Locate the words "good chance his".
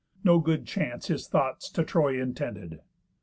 0.39-1.27